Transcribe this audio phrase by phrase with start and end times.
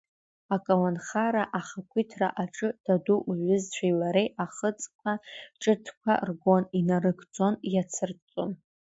[0.55, 5.13] Аколнхара Ахақәиҭра аҿы Даду лҩызцәеи лареи ахыдҵа
[5.61, 8.51] ҿыцқәа ргон, инарыгӡон, иацырҵон.